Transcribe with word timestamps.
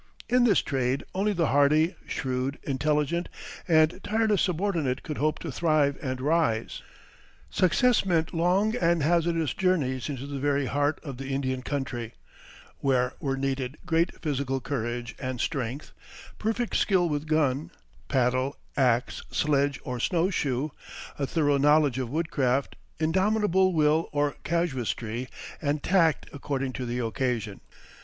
In 0.27 0.45
this 0.45 0.63
trade 0.63 1.03
only 1.13 1.31
the 1.31 1.49
hardy, 1.49 1.95
shrewd, 2.07 2.57
intelligent, 2.63 3.29
and 3.67 3.99
tireless 4.03 4.41
subordinate 4.41 5.03
could 5.03 5.19
hope 5.19 5.37
to 5.37 5.51
thrive 5.51 5.95
and 6.01 6.19
rise. 6.19 6.81
Success 7.51 8.03
meant 8.03 8.33
long 8.33 8.75
and 8.77 9.03
hazardous 9.03 9.53
journeys 9.53 10.09
into 10.09 10.25
the 10.25 10.39
very 10.39 10.65
heart 10.65 10.99
of 11.03 11.17
the 11.17 11.27
Indian 11.27 11.61
country, 11.61 12.15
where 12.79 13.13
were 13.19 13.37
needed 13.37 13.77
great 13.85 14.19
physical 14.23 14.59
courage 14.59 15.13
and 15.19 15.39
strength, 15.39 15.91
perfect 16.39 16.75
skill 16.77 17.07
with 17.07 17.27
gun, 17.27 17.69
paddle, 18.07 18.57
axe, 18.75 19.21
sledge, 19.29 19.79
or 19.83 19.99
snow 19.99 20.31
shoe, 20.31 20.71
a 21.19 21.27
thorough 21.27 21.59
knowledge 21.59 21.99
of 21.99 22.09
wood 22.09 22.31
craft, 22.31 22.75
indomitable 22.97 23.71
will 23.71 24.09
or 24.11 24.35
casuistry 24.43 25.27
and 25.61 25.83
tact 25.83 26.27
according 26.33 26.73
to 26.73 26.87
the 26.87 26.97
occasion. 26.97 27.61